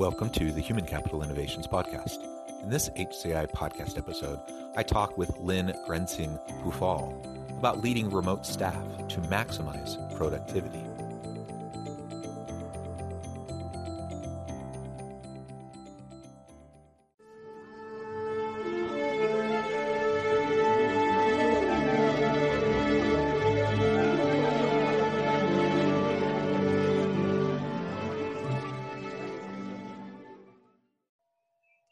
[0.00, 2.24] Welcome to the Human Capital Innovations Podcast.
[2.62, 4.40] In this HCI podcast episode,
[4.74, 7.12] I talk with Lynn Grensing Pufall
[7.58, 10.89] about leading remote staff to maximize productivity.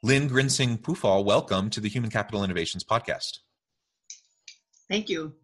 [0.08, 3.40] Lin Grensing-Pophal, welcome to the Human Capital Innovations Podcast.
[4.88, 5.34] Thank you.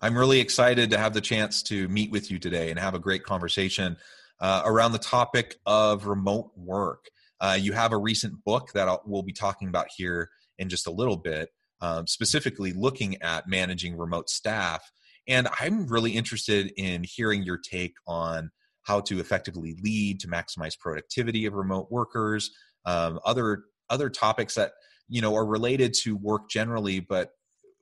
[0.00, 2.98] I'm really excited to have the chance to meet with you today and have a
[2.98, 3.98] great conversation
[4.40, 7.10] uh, around the topic of remote work.
[7.38, 10.86] Uh, you have a recent book that I'll, we'll be talking about here in just
[10.86, 11.50] a little bit,
[11.82, 14.90] um, specifically looking at managing remote staff.
[15.28, 18.52] And I'm really interested in hearing your take on
[18.84, 22.52] how to effectively lead to maximize productivity of remote workers,
[22.86, 24.72] um, other other topics that
[25.08, 27.30] you know are related to work generally, but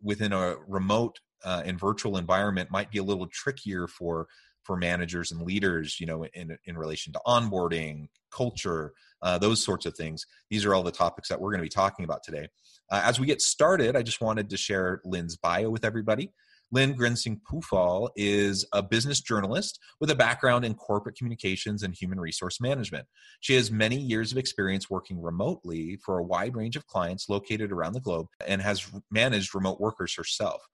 [0.03, 4.27] within a remote uh, and virtual environment might be a little trickier for
[4.63, 9.87] for managers and leaders you know in in relation to onboarding culture uh, those sorts
[9.87, 10.27] of things.
[10.51, 12.49] These are all the topics that we're going to be talking about today.
[12.91, 16.31] Uh, as we get started i just wanted to share Lin's bio with everybody
[16.75, 22.61] Lin Grensing-Pophal is a business journalist with a background in corporate communications and human resource
[22.61, 23.07] management.
[23.39, 27.71] She has many years of experience working remotely for a wide range of clients located
[27.71, 30.67] around the globe and has managed remote workers herself.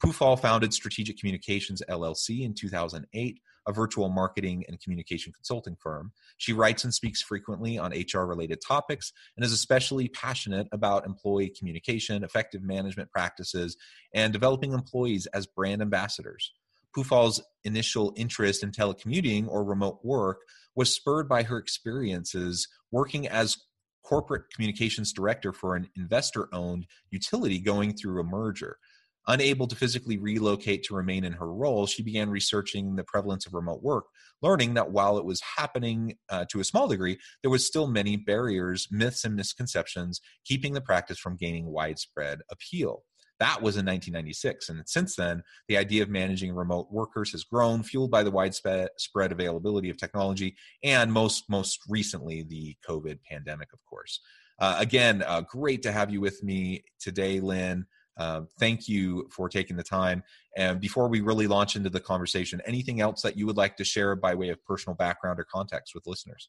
[0.00, 6.10] Pophal founded Strategic Communications LLC in 2008, a virtual marketing and communication consulting firm.
[6.38, 11.52] She writes and speaks frequently on HR related topics and is especially passionate about employee
[11.56, 13.76] communication, effective management practices,
[14.14, 16.52] and developing employees as brand ambassadors.
[16.96, 20.40] Pophal's initial interest in telecommuting or remote work
[20.74, 23.58] was spurred by her experiences working as
[24.02, 28.78] corporate communications director for an investor owned utility going through a merger.
[29.28, 33.52] Unable to physically relocate to remain in her role, she began researching the prevalence of
[33.52, 34.06] remote work,
[34.40, 38.16] learning that while it was happening uh, to a small degree, there was still many
[38.16, 43.02] barriers, myths, and misconceptions keeping the practice from gaining widespread appeal.
[43.38, 44.70] That was in 1996.
[44.70, 48.90] And since then, the idea of managing remote workers has grown, fueled by the widespread
[49.14, 54.20] availability of technology and most, most recently, the COVID pandemic, of course.
[54.58, 57.86] Uh, again, uh, great to have you with me today, Lin.
[58.18, 60.22] Um, thank you for taking the time.
[60.56, 63.84] And before we really launch into the conversation, anything else that you would like to
[63.84, 66.48] share by way of personal background or context with listeners?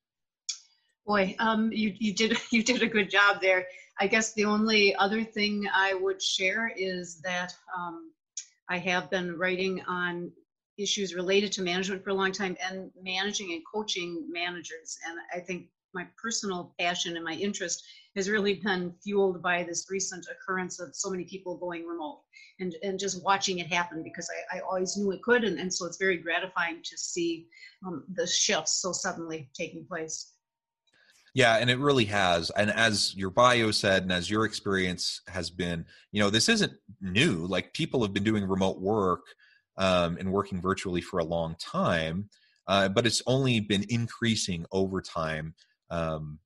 [1.05, 3.67] Boy, um, you, you did you did a good job there.
[3.99, 8.11] I guess the only other thing I would share is that um,
[8.69, 10.31] I have been writing on
[10.77, 14.97] issues related to management for a long time and managing and coaching managers.
[15.07, 17.83] And I think my personal passion and my interest
[18.19, 22.19] has really been fueled by this recent occurrence of so many people going remote
[22.59, 25.45] and, and just watching it happen because I, I always knew it could.
[25.45, 27.47] And, and so it's very gratifying to see
[27.87, 30.33] um, the shifts so suddenly taking place.
[31.33, 32.49] Yeah, and it really has.
[32.49, 36.73] And as your bio said, and as your experience has been, you know, this isn't
[36.99, 37.45] new.
[37.47, 39.21] Like people have been doing remote work
[39.77, 42.29] um, and working virtually for a long time,
[42.67, 45.55] uh, but it's only been increasing over time.
[45.89, 46.39] Um,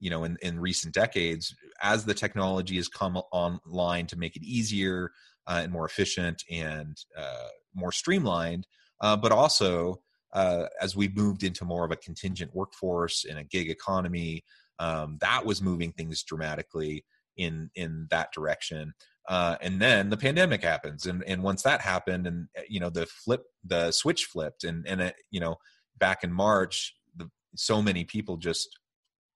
[0.00, 4.42] you know in, in recent decades as the technology has come online to make it
[4.42, 5.10] easier
[5.46, 8.66] uh, and more efficient and uh, more streamlined
[9.00, 10.00] uh, but also
[10.34, 14.42] uh, as we moved into more of a contingent workforce in a gig economy
[14.78, 17.04] um, that was moving things dramatically
[17.36, 18.92] in in that direction.
[19.28, 22.88] Uh, and then the pandemic happens and and once that happened and uh, you know
[22.88, 25.56] the flip the switch flipped and and it, you know
[25.98, 28.78] back in march the, so many people just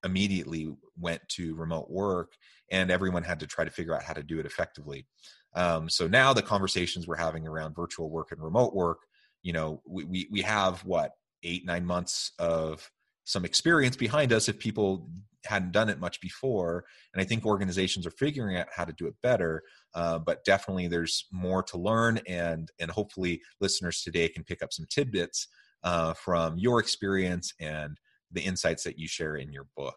[0.04, 2.32] immediately went to remote work
[2.70, 5.06] and everyone had to try to figure out how to do it effectively.
[5.54, 8.99] Um, so now the conversations we're having around virtual work and remote work
[9.43, 11.12] you know we, we, we have what
[11.43, 12.88] eight nine months of
[13.25, 15.08] some experience behind us if people
[15.44, 19.06] hadn't done it much before and i think organizations are figuring out how to do
[19.06, 19.62] it better
[19.94, 24.72] uh, but definitely there's more to learn and and hopefully listeners today can pick up
[24.72, 25.49] some tidbits
[25.84, 27.99] uh, from your experience and
[28.32, 29.96] the insights that you share in your book.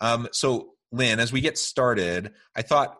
[0.00, 2.96] Um, so, Lin, as we get started, I thought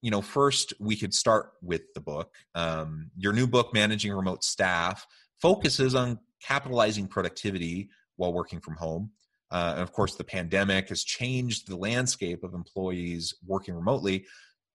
[0.00, 2.34] you know first we could start with the book.
[2.54, 5.06] Um, your new book, Managing Remote Staff,
[5.40, 9.10] focuses on capitalizing productivity while working from home.
[9.50, 14.26] Uh, and of course, the pandemic has changed the landscape of employees working remotely.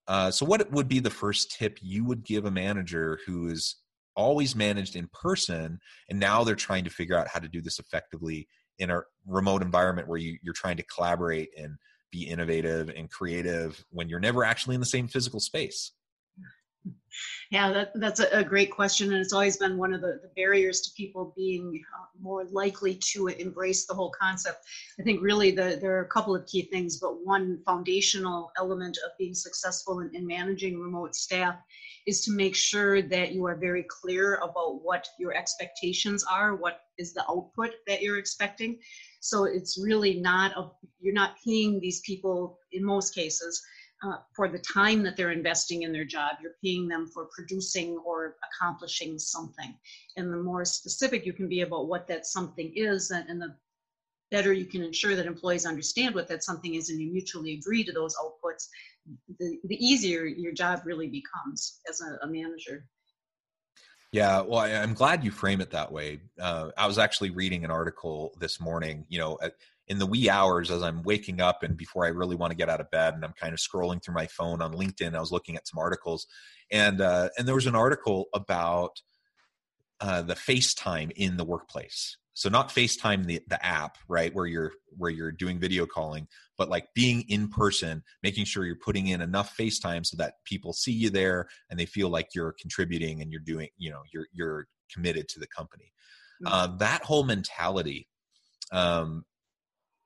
[0.07, 3.77] Uh, so, what would be the first tip you would give a manager who is
[4.15, 5.79] always managed in person
[6.09, 8.47] and now they're trying to figure out how to do this effectively
[8.79, 11.77] in a remote environment where you, you're trying to collaborate and
[12.11, 15.91] be innovative and creative when you're never actually in the same physical space?
[17.49, 19.13] Yeah, that, that's a, great question.
[19.13, 22.95] And it's always been one of the, the barriers to people being uh, more likely
[23.13, 24.65] to embrace the whole concept.
[24.99, 28.97] I think really the, there are a couple of key things, but one foundational element
[29.05, 31.55] of being successful in, in managing remote staff
[32.05, 36.81] is to make sure that you are very clear about what your expectations are, what
[36.97, 38.79] is the output that you're expecting.
[39.21, 40.69] So it's really not, a,
[40.99, 43.61] you're not paying these people in most cases
[44.03, 46.35] uh, for the time that they're investing in their job.
[46.41, 49.73] You're paying them for producing or accomplishing something.
[50.17, 53.55] And the more specific you can be about what that something is, and, and the
[54.29, 57.83] better you can ensure that employees understand what that something is and you mutually agree
[57.83, 58.67] to those outputs,
[59.39, 62.85] the, the easier your job really becomes as a, a manager.
[64.11, 66.19] Yeah, well, I, am glad you frame it that way.
[66.39, 69.05] Uh, I was actually reading an article this morning.
[69.09, 69.39] You know,
[69.87, 72.69] in the wee hours as I'm waking up and before I really want to get
[72.69, 75.15] out of bed, and I'm kind of scrolling through my phone on LinkedIn.
[75.15, 76.27] I was looking at some articles,
[76.71, 79.01] and uh, and there was an article about
[79.99, 82.17] uh, the FaceTime in the workplace.
[82.33, 86.27] So not FaceTime the the app, right, where you're where you're doing video calling,
[86.57, 90.73] but like being in person, making sure you're putting in enough FaceTime so that people
[90.73, 94.27] see you there and they feel like you're contributing and you're doing, you know, you're
[94.33, 95.93] you're committed to the company.
[96.43, 96.53] Mm-hmm.
[96.53, 98.07] Uh, that whole mentality
[98.71, 99.25] um,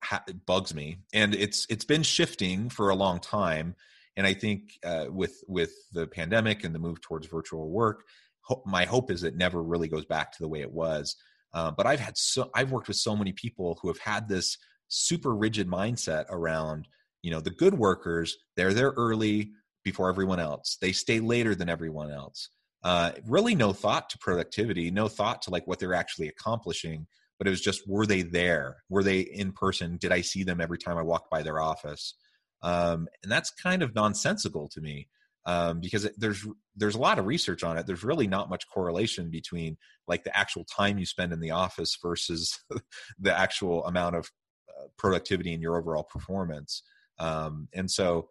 [0.03, 3.75] ha- bugs me, and it's it's been shifting for a long time.
[4.17, 8.03] And I think uh, with with the pandemic and the move towards virtual work,
[8.41, 11.15] ho- my hope is it never really goes back to the way it was.
[11.57, 14.59] Uh, but I've had so I've worked with so many people who have had this
[14.89, 16.87] super rigid mindset around
[17.23, 20.77] you know the good workers they're there early before everyone else.
[20.79, 22.49] They stay later than everyone else.
[22.83, 27.07] Uh, really no thought to productivity no thought to like what they're actually accomplishing
[27.39, 28.77] but it was just were they there?
[28.89, 29.97] Were they in person?
[29.97, 32.13] Did i see them every time i walked by their office?
[32.61, 35.07] Um, and that's kind of nonsensical to me
[35.47, 36.45] um, because there's
[36.75, 37.87] there's a lot of research on it.
[37.87, 39.77] There's really not much correlation between
[40.07, 42.59] like the actual time you spend in the office versus
[43.19, 44.29] the actual amount of
[44.69, 46.83] uh, productivity in your overall performance.
[47.17, 48.29] Um, and so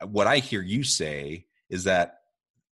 [0.00, 2.18] uh, what i hear you say is that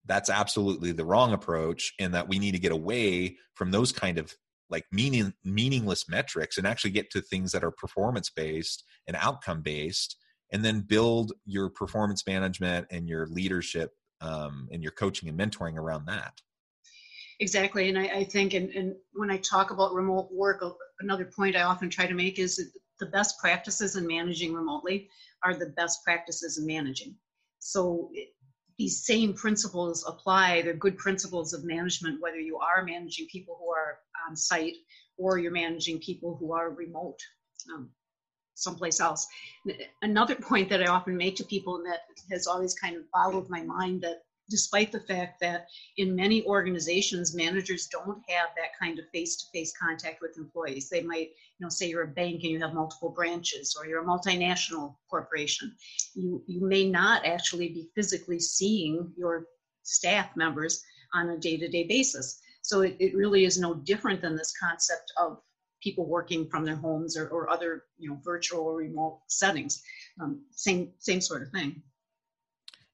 [0.05, 4.19] that's absolutely the wrong approach and that we need to get away from those kind
[4.19, 4.33] of
[4.71, 9.63] like meaning meaningless metrics and actually get to things that are performance based and outcome
[9.63, 10.17] based
[10.53, 15.77] and then build your performance management and your leadership um, and your coaching and mentoring
[15.77, 16.41] around that
[17.41, 20.65] exactly and i, I think and, and, when i talk about remote work
[21.01, 25.09] another point i often try to make is that the best practices in managing remotely
[25.45, 27.15] are the best practices in managing
[27.59, 28.11] so
[28.79, 30.63] these same principles apply.
[30.63, 34.75] They're good principles of management, whether you are managing people who are on site
[35.17, 37.19] or you're managing people who are remote
[37.75, 37.91] um,
[38.57, 39.29] someplace else.
[40.03, 43.49] Another point that I often make to people and that has always kind of boggled
[43.49, 48.99] my mind that despite the fact that in many organizations managers don't have that kind
[48.99, 50.89] of face-to-face contact with employees.
[50.89, 54.03] They might you know say you're a bank and you have multiple branches or you're
[54.03, 55.75] a multinational corporation.
[56.15, 59.47] You you may not actually be physically seeing your
[59.83, 60.83] staff members
[61.15, 62.41] on a day-to-day basis.
[62.63, 65.41] So it, it really is no different than this concept of
[65.83, 69.83] people working from their homes or, or other you know virtual or remote settings.
[70.21, 71.83] Um, same same sort of thing.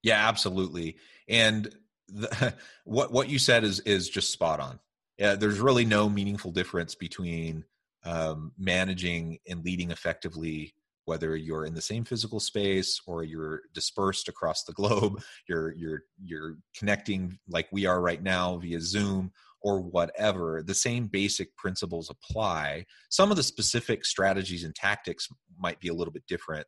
[0.02, 0.96] Yeah absolutely.
[1.28, 1.74] And
[2.08, 4.78] the, what what you said is is just spot on.
[5.18, 7.64] Yeah, there's really no meaningful difference between
[8.04, 10.74] um, managing and leading effectively
[11.04, 16.02] whether you're in the same physical space or you're dispersed across the globe you're you're
[16.22, 22.10] you're connecting like we are right now via zoom or whatever the same basic principles
[22.10, 22.84] apply.
[23.10, 25.28] Some of the specific strategies and tactics
[25.58, 26.66] might be a little bit different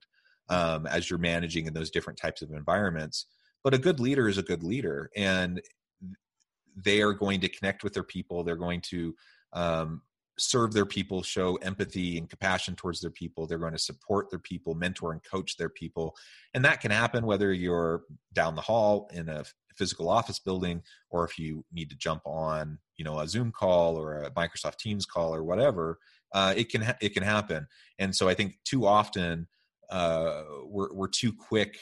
[0.48, 3.26] um, as you're managing in those different types of environments
[3.64, 5.60] but a good leader is a good leader and
[6.76, 8.44] they are going to connect with their people.
[8.44, 9.14] They're going to
[9.52, 10.02] um,
[10.38, 13.46] serve their people show empathy and compassion towards their people.
[13.46, 16.14] They're going to support their people mentor and coach their people
[16.52, 18.02] and that can happen whether you're
[18.34, 19.44] down the hall in a
[19.76, 23.96] physical office building or if you need to jump on you know a zoom call
[23.96, 25.98] or a microsoft teams call or whatever
[26.34, 27.66] uh, it can ha- it can happen.
[27.98, 29.46] And so i think too often
[29.90, 31.78] uh, we're, we're too quick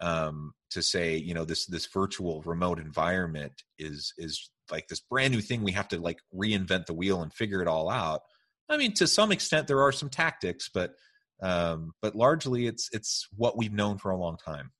[0.00, 5.32] um, to say you know this this virtual remote environment is is like this brand
[5.32, 8.22] new thing we have to like reinvent the wheel and figure it all out.
[8.68, 10.94] I mean to some extent there are some tactics but
[11.42, 14.72] um, but largely it's it's what we've known for a long time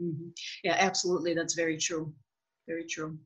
[0.00, 0.28] mm-hmm.
[0.64, 2.12] yeah absolutely that's very true
[2.66, 3.18] very true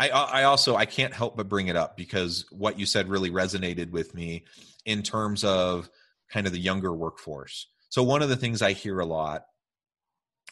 [0.00, 3.30] I, I also I can't help but bring it up because what you said really
[3.30, 4.44] resonated with me
[4.86, 5.90] in terms of
[6.32, 7.66] kind of the younger workforce.
[7.90, 9.44] So one of the things I hear a lot,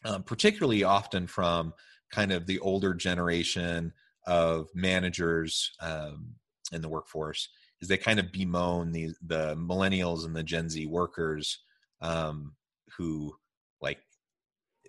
[0.05, 1.73] um, particularly often from
[2.11, 3.95] kind of the older generation
[4.27, 6.35] of managers um,
[6.71, 7.49] in the workforce,
[7.81, 11.61] is they kind of bemoan the the millennials and the Gen Z workers
[12.03, 12.55] um,
[12.99, 13.35] who
[13.81, 13.99] like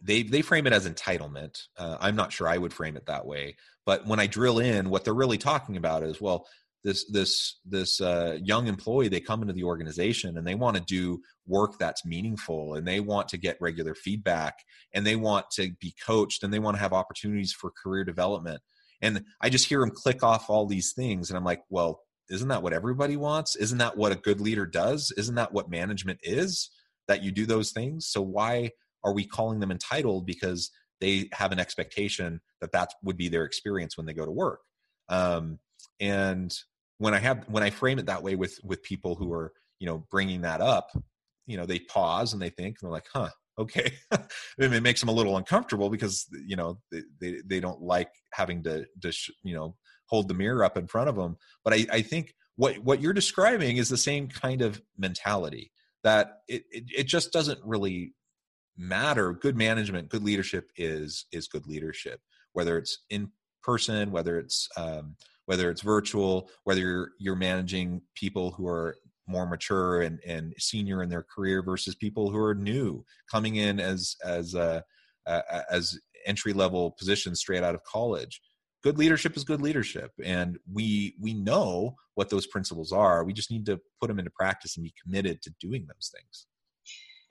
[0.03, 1.61] they they frame it as entitlement.
[1.77, 4.89] Uh, I'm not sure I would frame it that way, but when I drill in,
[4.89, 6.47] what they're really talking about is well,
[6.83, 10.83] this this this uh, young employee they come into the organization and they want to
[10.83, 14.59] do work that's meaningful and they want to get regular feedback
[14.93, 18.61] and they want to be coached and they want to have opportunities for career development.
[19.01, 22.49] And I just hear them click off all these things, and I'm like, well, isn't
[22.49, 23.55] that what everybody wants?
[23.55, 25.11] Isn't that what a good leader does?
[25.17, 26.69] Isn't that what management is?
[27.07, 28.07] That you do those things.
[28.07, 28.71] So why
[29.03, 33.45] are we calling them entitled because they have an expectation that that would be their
[33.45, 34.61] experience when they go to work?
[35.07, 35.59] Um,
[35.99, 36.53] and
[36.97, 39.87] when i have when i frame it that way with with people who are you
[39.87, 40.89] know bringing that up
[41.47, 43.29] you know they pause and they think and they're like huh
[43.59, 43.91] okay.
[44.57, 48.63] It makes them a little uncomfortable because you know they, they, they don't like having
[48.63, 49.13] to, to
[49.43, 49.75] you know
[50.07, 51.37] hold the mirror up in front of them.
[51.63, 55.71] But i, I think what what you're describing is the same kind of mentality
[56.03, 58.13] that it, it, it just doesn't really
[58.77, 62.19] matter good management good leadership is is good leadership.
[62.53, 63.31] Whether it's in
[63.63, 68.95] person whether it's um, whether it's virtual whether you're, you're managing people who are
[69.27, 73.79] more mature and, and senior in their career versus people who are new coming in
[73.79, 74.81] as as uh,
[75.27, 78.41] uh, as entry level positions straight out of college.
[78.83, 83.23] Good leadership is good leadership and we we know what those principles are.
[83.23, 86.47] We just need to put them into practice and be committed to doing those things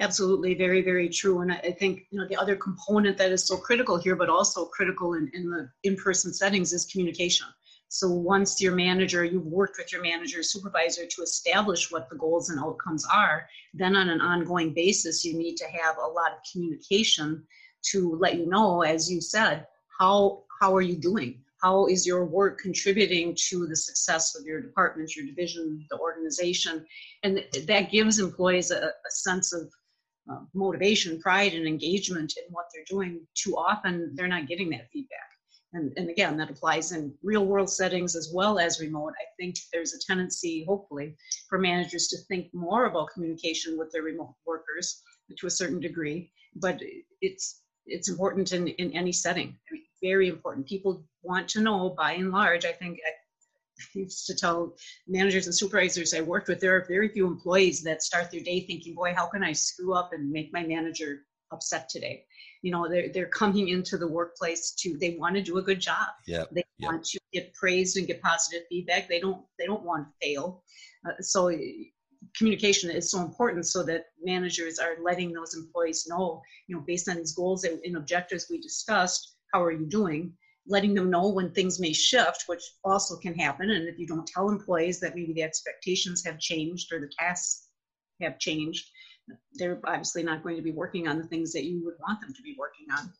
[0.01, 1.41] Absolutely, very, very true.
[1.41, 4.67] And I think you know the other component that is so critical here, but also
[4.67, 7.49] critical in, in the in-person settings, is communication.
[7.89, 12.51] So once your manager, you've worked with your manager, supervisor to establish what the goals
[12.51, 16.39] and outcomes are, then on an ongoing basis, you need to have a lot of
[16.53, 17.45] communication
[17.91, 19.67] to let you know, as you said,
[19.99, 21.41] how how are you doing?
[21.63, 26.87] How is your work contributing to the success of your department, your division, the organization?
[27.25, 29.73] And that gives employees a, a sense of
[30.31, 34.89] uh, motivation, pride, and engagement in what they're doing, too often they're not getting that
[34.93, 35.19] feedback.
[35.75, 39.13] And, and again, that applies in real world settings as well as remote.
[39.21, 41.17] I think there's a tendency, hopefully,
[41.49, 45.03] for managers to think more about communication with their remote workers
[45.39, 46.81] to a certain degree, but
[47.21, 49.49] it's it's important in, in any setting.
[49.49, 50.67] I mean, very important.
[50.67, 52.99] People want to know, by and large, I think
[53.95, 58.03] used to tell managers and supervisors I worked with, there are very few employees that
[58.03, 61.89] start their day thinking, boy, how can I screw up and make my manager upset
[61.89, 62.25] today?
[62.63, 65.81] You know, they're, they're coming into the workplace to, they want to do a good
[65.81, 66.09] job.
[66.27, 66.51] Yep.
[66.53, 66.91] They yep.
[66.91, 69.09] want to get praised and get positive feedback.
[69.09, 70.63] They don't, they don't want to fail.
[71.07, 71.57] Uh, so
[72.37, 77.09] communication is so important so that managers are letting those employees know, you know, based
[77.09, 80.33] on these goals and, and objectives we discussed, how are you doing?
[80.69, 83.71] Letting them know when things may shift, which also can happen.
[83.71, 87.69] And if you don't tell employees that maybe the expectations have changed or the tasks
[88.21, 88.87] have changed,
[89.55, 92.33] they're obviously not going to be working on the things that you would want them
[92.35, 93.13] to be working on.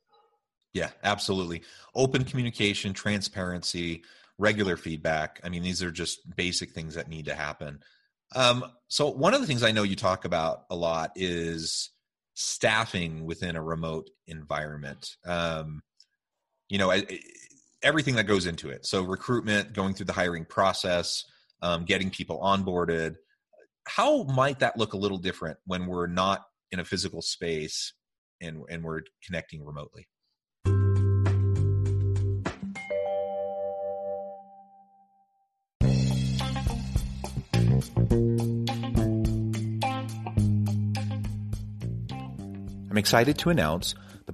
[0.75, 1.63] Yeah, absolutely.
[1.95, 4.05] Open communication, transparency,
[4.39, 5.41] regular feedback.
[5.43, 7.81] I mean, these are just basic things that need to happen.
[8.35, 11.91] Um, so, one of the things I know you talk about a lot is
[12.35, 15.17] staffing within a remote environment.
[15.25, 15.81] Um,
[16.69, 16.93] you know
[17.83, 18.87] everything that goes into it.
[18.87, 21.25] So recruitment going through the hiring process
[21.63, 23.17] um, getting people onboarded.
[23.87, 27.95] How might that look a little different when we're not in a physical space
[28.41, 30.09] and and we're connecting remotely?
[42.91, 43.95] I'm excited to announce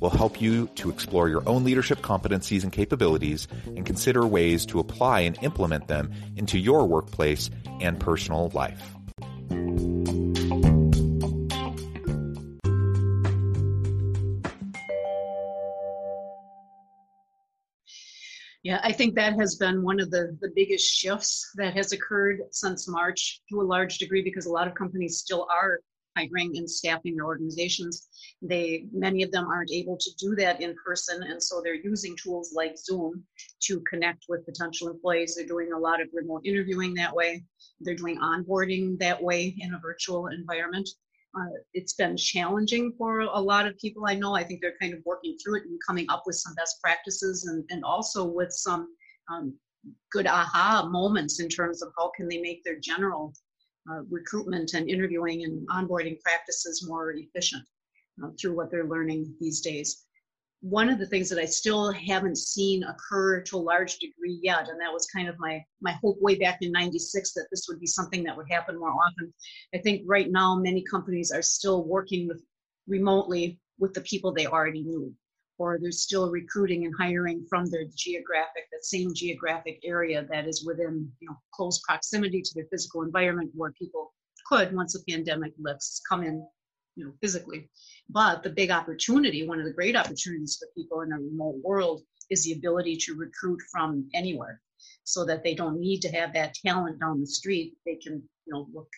[0.00, 4.80] will help you to explore your own leadership competencies and capabilities and consider ways to
[4.80, 7.50] apply and implement them into your workplace
[7.80, 8.92] and personal life.
[18.66, 22.40] Yeah, I think that has been one of the, the biggest shifts that has occurred
[22.50, 25.78] since March to a large degree because a lot of companies still are
[26.16, 28.08] hiring and staffing their organizations.
[28.42, 32.16] They many of them aren't able to do that in person, and so they're using
[32.16, 33.24] tools like Zoom
[33.62, 35.34] to connect with potential employees.
[35.34, 37.44] They're doing a lot of remote interviewing that way.
[37.80, 40.88] They're doing onboarding that way in a virtual environment.
[41.38, 44.34] Uh, it's been challenging for a lot of people I know.
[44.34, 47.46] I think they're kind of working through it and coming up with some best practices
[47.46, 48.88] and, and also with some
[49.30, 49.54] um,
[50.12, 53.34] good aha moments in terms of how can they make their general
[53.90, 57.64] uh, recruitment and interviewing and onboarding practices more efficient
[58.22, 60.04] uh, through what they're learning these days.
[60.60, 64.68] One of the things that I still haven't seen occur to a large degree yet,
[64.68, 67.78] and that was kind of my my hope way back in '96 that this would
[67.78, 69.32] be something that would happen more often.
[69.74, 72.42] I think right now many companies are still working with
[72.88, 75.14] remotely with the people they already knew
[75.58, 80.64] or they're still recruiting and hiring from their geographic, that same geographic area that is
[80.64, 84.12] within you know close proximity to their physical environment where people
[84.48, 86.46] could, once the pandemic lifts, come in
[86.96, 87.68] you know physically.
[88.08, 92.02] But the big opportunity, one of the great opportunities for people in a remote world
[92.30, 94.60] is the ability to recruit from anywhere
[95.04, 97.74] so that they don't need to have that talent down the street.
[97.84, 98.14] They can,
[98.46, 98.88] you know, look,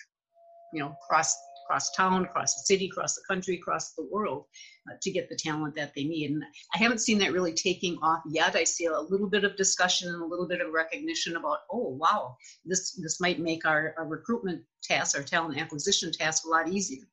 [0.73, 1.37] you know, cross
[1.69, 4.45] across town, across the city, across the country, across the world
[4.91, 6.31] uh, to get the talent that they need.
[6.31, 6.43] And
[6.75, 8.57] I haven't seen that really taking off yet.
[8.57, 11.99] I see a little bit of discussion and a little bit of recognition about, oh,
[12.01, 16.69] wow, this, this might make our, our recruitment tasks, our talent acquisition tasks a lot
[16.69, 17.05] easier.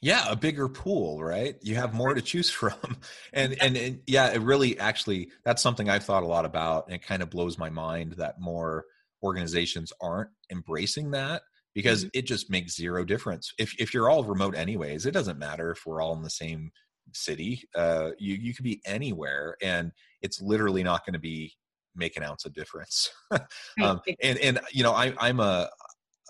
[0.00, 1.56] Yeah, a bigger pool, right?
[1.62, 2.74] You have more to choose from.
[3.34, 6.94] And, and and yeah, it really actually that's something I've thought a lot about and
[6.94, 8.84] it kind of blows my mind that more
[9.22, 11.42] organizations aren't embracing that
[11.74, 12.18] because mm-hmm.
[12.18, 13.52] it just makes zero difference.
[13.58, 16.70] If if you're all remote anyways, it doesn't matter if we're all in the same
[17.12, 17.62] city.
[17.74, 21.52] Uh, you you could be anywhere, and it's literally not going to be
[21.94, 23.10] make an ounce of difference.
[23.82, 25.68] um, and and you know, I I'm a,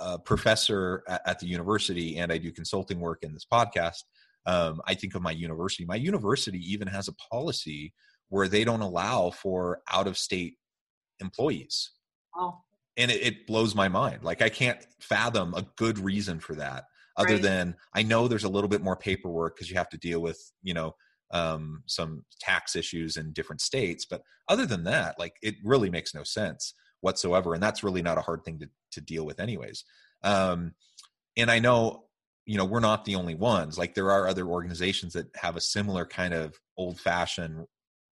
[0.01, 4.05] a professor at, at, the university, and I do consulting work in this podcast.
[4.47, 5.85] Um, I think of my university.
[5.85, 7.93] My university even has a policy
[8.29, 10.55] where they don't allow for out of state
[11.21, 11.93] employees.
[12.37, 12.59] Oh
[12.97, 16.85] and it, it, blows my mind like i can't fathom a good reason for that
[17.17, 17.43] other right.
[17.43, 20.53] than i know there's a little bit more paperwork because you have to deal with
[20.63, 20.95] you know
[21.31, 26.15] um, some tax issues in different states but other than that like it really makes
[26.15, 29.85] no sense whatsoever and that's really not a hard thing to, to deal with anyways
[30.25, 30.75] um,
[31.37, 32.05] and i know
[32.45, 35.61] you know we're not the only ones like there are other organizations that have a
[35.61, 37.67] similar kind of old fashioned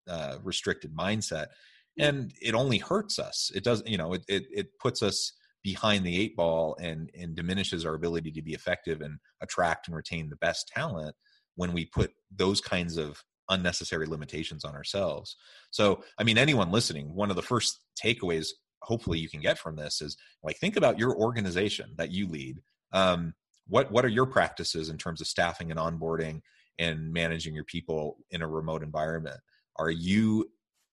[0.09, 1.49] uh, restricted mindset
[1.99, 3.51] and it only hurts us.
[3.55, 7.35] It does you know it, it, it puts us behind the eight ball and and
[7.35, 11.15] diminishes our ability to be effective and attract and retain the best talent
[11.57, 15.37] when we put those kinds of unnecessary limitations on ourselves.
[15.71, 18.49] So i mean anyone listening one of the first takeaways
[18.83, 22.61] hopefully you can get from this is like think about your organization that you lead.
[22.93, 23.35] Um,
[23.67, 26.41] what what are your practices in terms of staffing and onboarding
[26.79, 29.39] and managing your people in a remote environment?
[29.77, 30.51] Are you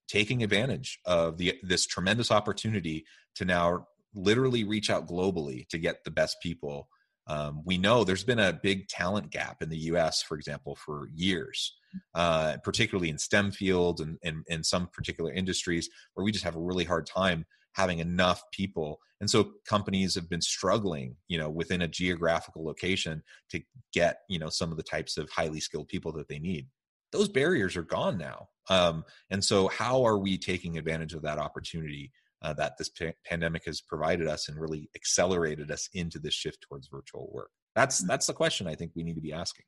[0.07, 6.03] taking advantage of the this tremendous opportunity to now literally reach out globally to get
[6.03, 6.89] the best people.
[7.27, 11.09] Um, we know there's been a big talent gap in the U.S., for example, for
[11.13, 11.75] years,
[12.15, 14.17] uh, particularly in STEM fields and,
[14.49, 18.99] and some particular industries where we just have a really hard time having enough people.
[19.19, 23.61] And so companies have been struggling, you know, within a geographical location to
[23.93, 26.67] get, you know, some of the types of highly skilled people that they need
[27.11, 28.49] those barriers are gone now.
[28.69, 33.13] Um, and so, how are we taking advantage of that opportunity uh, that this p-
[33.25, 37.51] pandemic has provided us and really accelerated us into this shift towards virtual work?
[37.75, 38.07] That's mm.
[38.07, 39.65] that's the question I think we need to be asking.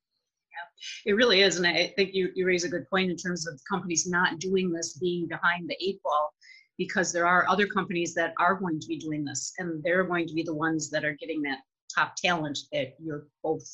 [1.05, 1.57] It really is.
[1.57, 4.71] And I think you, you raise a good point in terms of companies not doing
[4.71, 6.33] this being behind the eight ball
[6.77, 10.27] because there are other companies that are going to be doing this and they're going
[10.27, 11.59] to be the ones that are getting that
[11.93, 13.67] top talent that you're both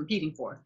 [0.00, 0.62] competing for.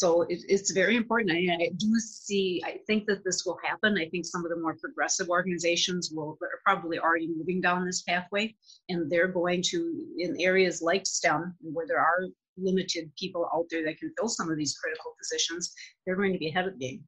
[0.00, 1.30] So it, it's very important.
[1.30, 3.96] I, I, do see, I think that this will happen.
[3.96, 8.02] I think some of the more progressive organizations will are probably already moving down this
[8.02, 8.56] pathway,
[8.88, 9.78] and they're going to,
[10.18, 14.50] in areas like STEM, where there are limited people out there that can fill some
[14.50, 15.72] of these critical positions,
[16.04, 17.04] they're going to be ahead of the game.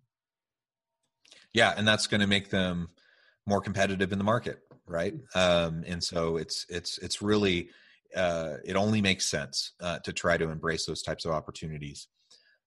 [1.53, 2.89] Yeah, and that's going to make them
[3.47, 5.15] more competitive in the market, right?
[5.35, 7.71] Um, and so it's it's it's really
[8.17, 12.09] uh, it only makes sense uh, to try to embrace those types of opportunities.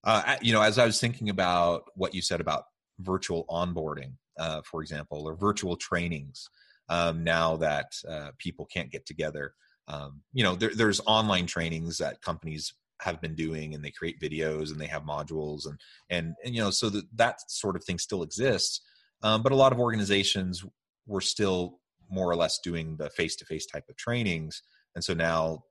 [0.03, 2.63] Uh, you know, as I was thinking about what you said about
[2.99, 6.49] virtual onboarding, uh, for example, or virtual trainings,
[6.87, 9.53] um, now that uh, people can't get together,
[9.87, 14.19] um, you know, there, there's online trainings that companies have been doing, and they create
[14.19, 17.83] videos and they have modules, and and, and you know, so that that sort of
[17.83, 18.81] thing still exists.
[19.21, 20.63] Um, but a lot of organizations
[21.07, 24.63] were still more or less doing the face-to-face type of trainings,
[24.99, 25.63] and so now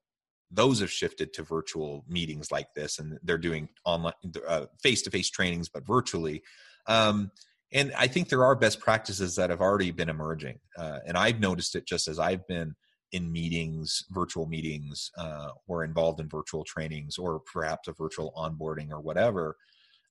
[0.50, 4.14] those have shifted to virtual meetings like this and they're doing online
[4.46, 6.42] uh, face-to-face trainings but virtually.
[6.86, 7.30] Um,
[7.70, 11.38] and i think there are best practices that have already been emerging uh, and i've
[11.38, 12.74] noticed it just as i've been
[13.12, 18.90] in meetings virtual meetings uh, or involved in virtual trainings or perhaps a virtual onboarding
[18.90, 19.56] or whatever.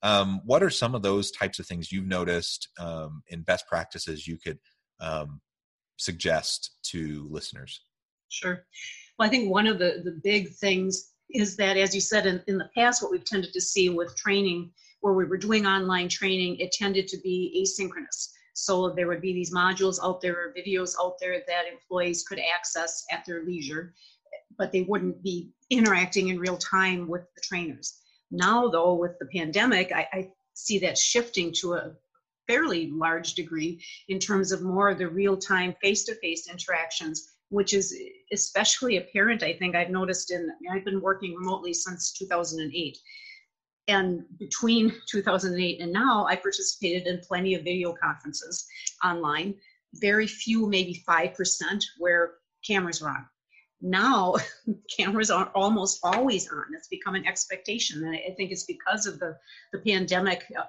[0.01, 4.27] Um, what are some of those types of things you've noticed um, in best practices
[4.27, 4.59] you could
[4.99, 5.41] um,
[5.97, 7.81] suggest to listeners?
[8.29, 8.65] Sure
[9.17, 12.41] well, I think one of the, the big things is that, as you said, in,
[12.47, 16.07] in the past, what we've tended to see with training, where we were doing online
[16.07, 18.29] training, it tended to be asynchronous.
[18.53, 22.39] So there would be these modules out there or videos out there that employees could
[22.55, 23.93] access at their leisure,
[24.57, 27.99] but they wouldn't be interacting in real time with the trainers.
[28.31, 31.91] Now, though, with the pandemic, I, I see that shifting to a
[32.47, 37.37] fairly large degree in terms of more of the real time face to face interactions
[37.49, 37.97] which is
[38.31, 42.97] especially apparent, I think I've noticed in, I have been working remotely since 2008.
[43.87, 48.67] And between 2008 and now, I participated in plenty of video conferences
[49.03, 49.55] online.
[49.95, 52.33] Very few, maybe 5%, where
[52.65, 53.25] cameras were on.
[53.81, 54.35] Now,
[54.97, 56.63] cameras are almost always on.
[56.73, 58.03] It's become an expectation.
[58.03, 59.37] And I think it's because of the,
[59.71, 60.63] the pandemic uh,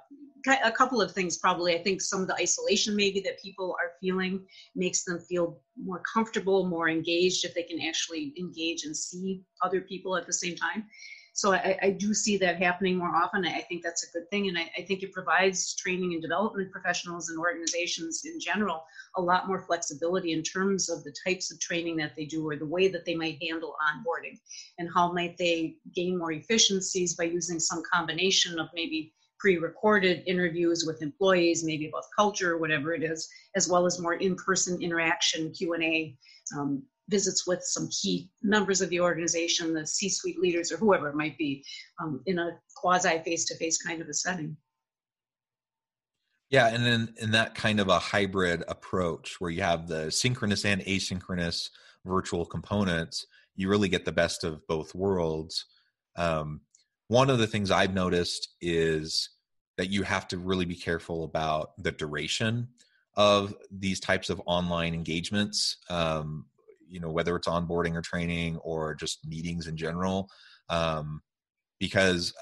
[0.64, 3.92] a couple of things probably i think some of the isolation maybe that people are
[4.00, 4.44] feeling
[4.74, 9.80] makes them feel more comfortable more engaged if they can actually engage and see other
[9.80, 10.86] people at the same time
[11.38, 13.46] so I, I do see that happening more often.
[13.46, 16.72] I think that's a good thing and I, I think it provides training and development
[16.72, 18.82] professionals and organizations in general
[19.14, 22.56] a lot more flexibility in terms of the types of training that they do or
[22.56, 24.36] the way that they might handle onboarding
[24.80, 30.82] and how might they gain more efficiencies by using some combination of maybe pre-recorded interviews
[30.88, 35.52] with employees, maybe about culture, or whatever it is, as well as more in-person interaction,
[35.52, 36.16] Q&A,
[36.58, 41.14] um, visits with some key members of the organization, the C-suite leaders, or whoever it
[41.14, 41.64] might be,
[42.00, 44.56] um, in a quasi face-to-face kind of a setting.
[46.50, 50.64] Yeah, and then in that kind of a hybrid approach where you have the synchronous
[50.64, 51.70] and asynchronous
[52.06, 55.66] virtual components, you really get the best of both worlds.
[56.16, 56.62] Um,
[57.08, 59.30] one of the things I've noticed is
[59.76, 62.68] that you have to really be careful about the duration
[63.14, 65.78] of these types of online engagements.
[65.90, 66.46] Um,
[66.88, 70.28] you know, whether it's onboarding or training or just meetings in general,
[70.68, 71.22] um,
[71.78, 72.34] because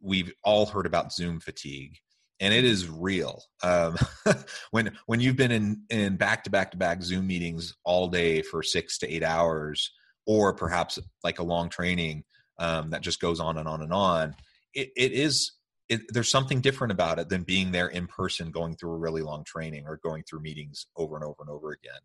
[0.00, 1.96] we've all heard about Zoom fatigue,
[2.40, 3.42] and it is real.
[3.62, 3.96] Um,
[4.70, 8.42] when when you've been in in back to back to back Zoom meetings all day
[8.42, 9.92] for six to eight hours,
[10.26, 12.24] or perhaps like a long training,
[12.58, 14.34] um, that just goes on and on and on.
[14.74, 15.52] It, it is
[15.88, 19.22] it, there's something different about it than being there in person, going through a really
[19.22, 22.00] long training or going through meetings over and over and over again.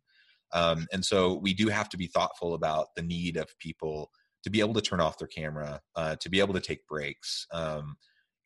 [0.53, 4.09] Um, and so we do have to be thoughtful about the need of people
[4.43, 7.45] to be able to turn off their camera, uh, to be able to take breaks,
[7.51, 7.95] um,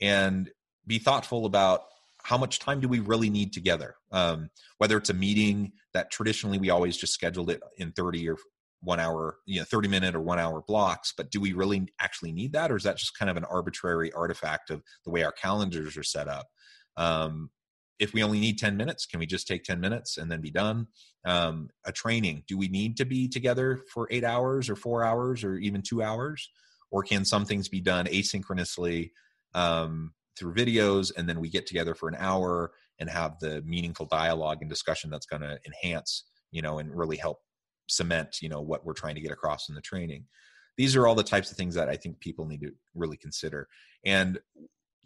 [0.01, 0.49] and
[0.87, 1.81] be thoughtful about
[2.23, 6.57] how much time do we really need together um, whether it's a meeting that traditionally
[6.57, 8.37] we always just scheduled it in 30 or
[8.81, 12.31] one hour, you know, 30 minute or one hour blocks, but do we really actually
[12.31, 12.71] need that?
[12.71, 16.03] Or is that just kind of an arbitrary artifact of the way our calendars are
[16.03, 16.47] set up?
[16.97, 17.51] Um,
[18.01, 20.49] if we only need 10 minutes, can we just take 10 minutes and then be
[20.49, 20.87] done?
[21.23, 25.43] Um, a training, do we need to be together for eight hours or four hours
[25.43, 26.49] or even two hours?
[26.89, 29.11] Or can some things be done asynchronously
[29.53, 34.07] um, through videos and then we get together for an hour and have the meaningful
[34.07, 37.37] dialogue and discussion that's going to enhance, you know, and really help
[37.91, 40.23] cement you know what we're trying to get across in the training
[40.77, 43.67] these are all the types of things that i think people need to really consider
[44.05, 44.39] and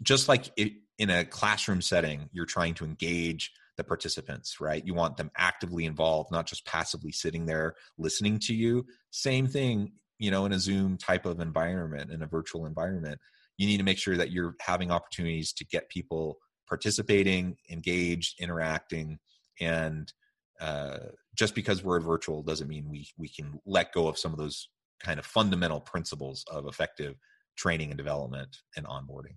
[0.04, 4.86] just like it, in a classroom setting, you're trying to engage the participants, right?
[4.86, 8.86] You want them actively involved, not just passively sitting there listening to you.
[9.12, 13.20] Same thing, you know, in a Zoom type of environment, in a virtual environment.
[13.58, 19.20] You need to make sure that you're having opportunities to get people participating, engaged, interacting,
[19.60, 20.12] and
[20.60, 20.98] uh,
[21.36, 24.70] just because we're virtual doesn't mean we we can let go of some of those
[25.02, 27.16] kind of fundamental principles of effective
[27.58, 29.36] training and development and onboarding.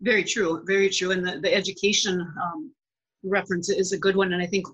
[0.00, 1.12] Very true, very true.
[1.12, 2.72] And the, the education um,
[3.22, 4.32] reference is a good one.
[4.32, 4.66] And I think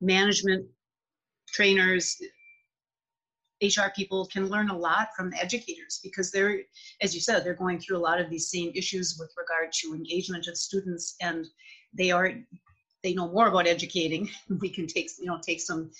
[0.00, 0.66] management
[1.48, 2.16] trainers,
[3.62, 6.60] HR people can learn a lot from educators because they're,
[7.00, 9.94] as you said, they're going through a lot of these same issues with regard to
[9.94, 11.46] engagement of students, and
[11.96, 12.32] they are
[13.02, 14.28] they know more about educating.
[14.60, 15.90] We can take you know take some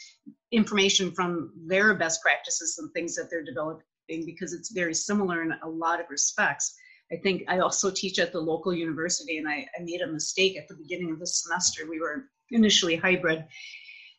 [0.51, 5.53] information from their best practices and things that they're developing because it's very similar in
[5.63, 6.77] a lot of respects.
[7.13, 10.57] I think I also teach at the local university, and I, I made a mistake
[10.57, 11.89] at the beginning of the semester.
[11.89, 13.45] We were initially hybrid,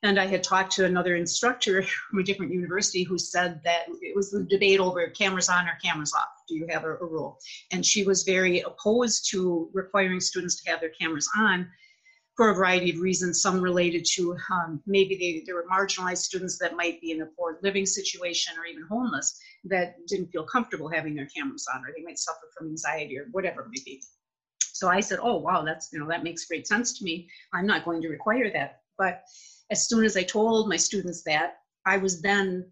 [0.03, 4.15] and I had talked to another instructor from a different university who said that it
[4.15, 6.27] was the debate over cameras on or cameras off.
[6.47, 7.39] Do you have a, a rule?
[7.71, 11.67] And she was very opposed to requiring students to have their cameras on
[12.35, 16.57] for a variety of reasons, some related to um, maybe they, they were marginalized students
[16.57, 20.89] that might be in a poor living situation or even homeless that didn't feel comfortable
[20.89, 24.01] having their cameras on or they might suffer from anxiety or whatever it may be.
[24.59, 27.29] So I said, oh, wow, that's, you know, that makes great sense to me.
[27.53, 28.81] I'm not going to require that.
[28.97, 29.23] But
[29.71, 32.65] as soon as I told my students that, I was then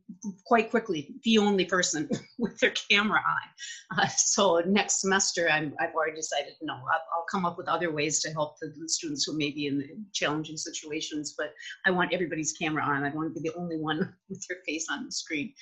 [0.46, 4.00] quite quickly the only person with their camera on.
[4.00, 7.92] Uh, so next semester, i have already decided no, I'll, I'll, come up with other
[7.92, 11.36] ways to help the, the, students who may be in challenging situations.
[11.38, 11.54] But
[11.86, 13.04] I want everybody's camera on.
[13.04, 15.54] I don't want to be the only one with their face on the screen.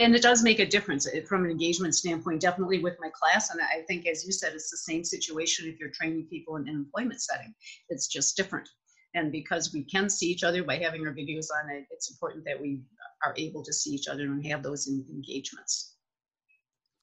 [0.00, 3.50] And it does make a difference from an engagement standpoint, definitely with my class.
[3.50, 6.68] And I think, as you said, it's the same situation if you're training people in
[6.68, 7.52] an employment setting.
[7.88, 8.68] It's just different.
[9.14, 12.44] And because we can see each other by having our videos on it, it's important
[12.44, 12.80] that we
[13.24, 15.94] are able to see each other and have those engagements.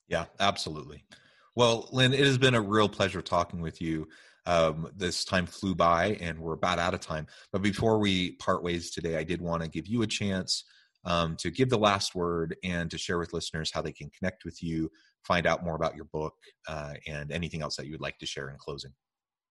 [0.08, 1.04] Yeah, absolutely.
[1.56, 4.08] Well, Lin, it has been a real pleasure talking with you.
[4.46, 7.26] Um, this time flew by and we're about out of time.
[7.52, 10.64] But before we part ways today, I did want to give you a chance
[11.06, 14.46] um, to give the last word and to share with listeners how they can connect
[14.46, 14.92] with you,
[15.24, 16.36] find out more about your book,
[16.68, 18.92] uh, and anything else that you would like to share in closing.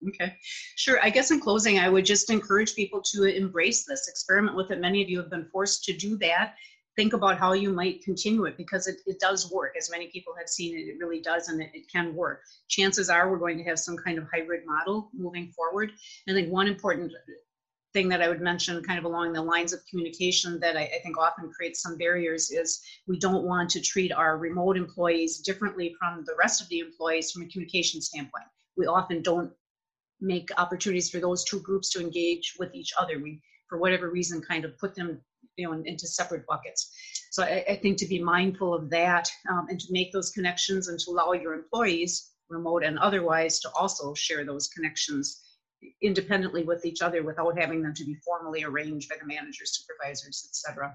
[0.09, 0.37] Okay,
[0.77, 0.99] sure.
[1.03, 4.81] I guess in closing, I would just encourage people to embrace this, experiment with it.
[4.81, 6.55] Many of you have been forced to do that.
[6.97, 9.75] Think about how you might continue it because it, it does work.
[9.77, 12.43] As many people have seen it, it really does and it, it can work.
[12.69, 15.91] Chances are we're going to have some kind of hybrid model moving forward.
[16.29, 17.13] I think one important
[17.95, 20.99] thing that I would mention, kind of along the lines of communication, that I, I,
[21.03, 25.95] think often creates some barriers is we don't want to treat our remote employees differently
[25.99, 28.47] from the rest of the employees from a communication standpoint.
[28.77, 29.53] We often don't
[30.25, 33.19] make opportunities for those two groups to engage with each other.
[33.19, 35.21] We, for whatever reason, kind of put them
[35.57, 36.91] you know, into separate buckets.
[37.31, 40.89] So I, I think to be mindful of that um, and to make those connections
[40.89, 45.43] and to allow your employees, remote and otherwise, to also share those connections
[46.03, 50.47] independently with each other without having them to be formally arranged by the managers, supervisors,
[50.49, 50.95] etc.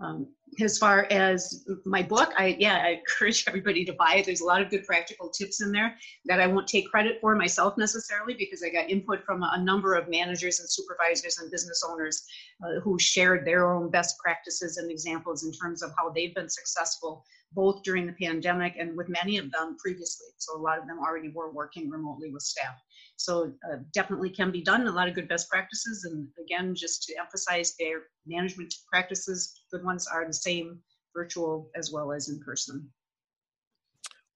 [0.00, 0.26] Um,
[0.60, 4.26] as far as my book, I yeah, I encourage everybody to buy it.
[4.26, 7.34] There's a lot of good practical tips in there that I won't take credit for
[7.36, 11.84] myself necessarily because I got input from a, number of managers and supervisors and business
[11.88, 12.24] owners
[12.64, 16.50] uh, who shared their own best practices and examples in terms of how they've been
[16.50, 17.24] successful
[17.54, 20.28] both during the pandemic and with many of them previously.
[20.38, 22.74] So a lot of them already were working remotely with staff.
[23.16, 24.86] So uh, definitely can be done.
[24.86, 26.04] A lot of good best practices.
[26.04, 30.80] And again, just to emphasize their management practices, good ones are the same
[31.14, 32.90] virtual as well as in person.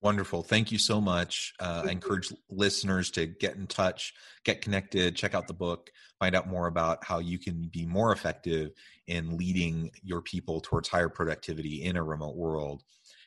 [0.01, 0.43] Wonderful.
[0.43, 1.53] Thank you so much.
[1.59, 4.13] Uh, I encourage listeners to get in touch,
[4.45, 8.11] get connected, check out the book, find out more about how you can be more
[8.11, 8.71] effective
[9.07, 12.83] in leading your people towards higher productivity in a remote world.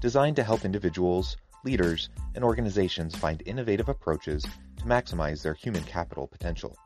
[0.00, 4.44] designed to help individuals, leaders, and organizations find innovative approaches
[4.78, 6.76] to maximize their human capital potential.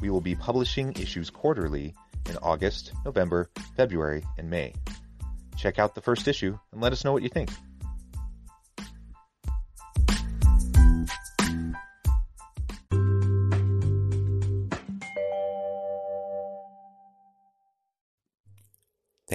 [0.00, 1.94] We will be publishing issues quarterly
[2.28, 4.74] in August, November, February, and May.
[5.56, 7.50] Check out the first issue and let us know what you think.